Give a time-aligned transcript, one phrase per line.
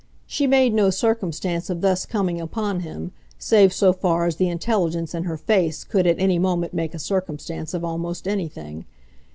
[0.25, 5.13] She made no circumstance of thus coming upon him, save so far as the intelligence
[5.13, 8.85] in her face could at any moment make a circumstance of almost anything.